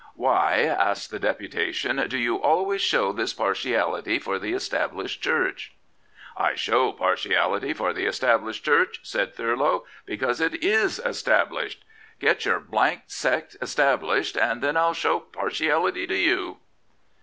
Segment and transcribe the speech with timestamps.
[0.15, 5.73] 'Why,' asked the deputation,' do you always show this partiality for the Established Church?'
[6.19, 8.65] * I show partiality for the 91 Prophets, Priests, and Kings Established
[9.03, 11.85] Cjiurch/ said Thurlow.' because it is established.
[12.19, 12.63] Get your
[13.05, 16.57] sect established and then I'll show partiality to you.'